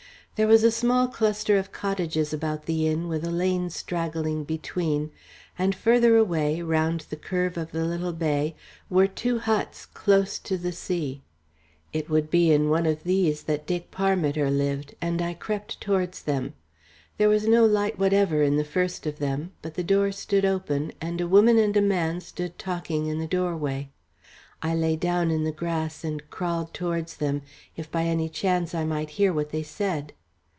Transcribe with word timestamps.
There 0.35 0.47
was 0.47 0.63
a 0.63 0.71
small 0.71 1.07
cluster 1.07 1.55
of 1.59 1.71
cottages 1.71 2.33
about 2.33 2.65
the 2.65 2.87
inn 2.87 3.07
with 3.07 3.23
a 3.23 3.29
lane 3.29 3.69
straggling 3.69 4.43
between, 4.43 5.11
and 5.59 5.75
further 5.75 6.17
away, 6.17 6.63
round 6.63 7.01
the 7.11 7.15
curve 7.15 7.57
of 7.57 7.71
the 7.71 7.85
little 7.85 8.11
bay, 8.11 8.55
were 8.89 9.05
two 9.05 9.37
huts 9.37 9.85
close 9.85 10.39
to 10.39 10.57
the 10.57 10.71
sea. 10.71 11.21
It 11.93 12.09
would 12.09 12.31
be 12.31 12.51
in 12.51 12.71
one 12.71 12.87
of 12.87 13.03
these 13.03 13.43
that 13.43 13.67
Dick 13.67 13.91
Parmiter 13.91 14.49
lived, 14.49 14.95
and 14.99 15.21
I 15.21 15.35
crept 15.35 15.79
towards 15.79 16.23
them. 16.23 16.55
There 17.19 17.29
was 17.29 17.45
no 17.47 17.63
light 17.63 17.99
whatever 17.99 18.41
in 18.41 18.57
the 18.57 18.63
first 18.65 19.05
of 19.05 19.19
them, 19.19 19.51
but 19.61 19.75
the 19.75 19.83
door 19.83 20.11
stood 20.11 20.43
open, 20.43 20.91
and 20.99 21.21
a 21.21 21.27
woman 21.27 21.59
and 21.59 21.77
a 21.77 21.81
man 21.81 22.19
stood 22.19 22.57
talking 22.57 23.05
in 23.05 23.19
the 23.19 23.27
doorway. 23.27 23.89
I 24.63 24.73
lay 24.73 24.95
down 24.95 25.29
in 25.29 25.43
the 25.43 25.51
grass 25.51 26.03
and 26.03 26.27
crawled 26.31 26.73
towards 26.73 27.17
them, 27.17 27.43
if 27.77 27.91
by 27.91 28.05
any 28.05 28.27
chance 28.27 28.73
I 28.73 28.85
might 28.85 29.11
hear 29.19 29.31
what 29.31 29.51
they 29.51 29.61
said. 29.61 30.13